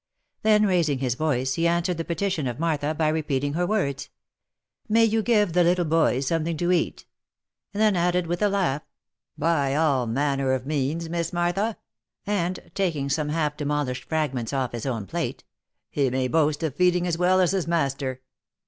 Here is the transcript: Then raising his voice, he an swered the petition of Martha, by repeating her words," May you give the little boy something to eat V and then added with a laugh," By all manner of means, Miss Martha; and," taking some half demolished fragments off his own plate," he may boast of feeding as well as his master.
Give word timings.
Then 0.41 0.65
raising 0.65 0.97
his 0.97 1.13
voice, 1.13 1.53
he 1.53 1.67
an 1.67 1.83
swered 1.83 1.97
the 1.97 2.03
petition 2.03 2.47
of 2.47 2.57
Martha, 2.59 2.95
by 2.95 3.07
repeating 3.09 3.53
her 3.53 3.67
words," 3.67 4.09
May 4.89 5.05
you 5.05 5.21
give 5.21 5.53
the 5.53 5.63
little 5.63 5.85
boy 5.85 6.21
something 6.21 6.57
to 6.57 6.71
eat 6.71 7.01
V 7.01 7.05
and 7.75 7.81
then 7.83 7.95
added 7.95 8.25
with 8.25 8.41
a 8.41 8.49
laugh," 8.49 8.81
By 9.47 9.75
all 9.75 10.07
manner 10.07 10.53
of 10.53 10.65
means, 10.65 11.07
Miss 11.07 11.31
Martha; 11.31 11.77
and," 12.25 12.71
taking 12.73 13.09
some 13.09 13.29
half 13.29 13.55
demolished 13.55 14.05
fragments 14.05 14.53
off 14.53 14.71
his 14.71 14.87
own 14.87 15.05
plate," 15.05 15.43
he 15.91 16.09
may 16.09 16.27
boast 16.27 16.63
of 16.63 16.73
feeding 16.73 17.05
as 17.05 17.19
well 17.19 17.39
as 17.39 17.51
his 17.51 17.67
master. 17.67 18.21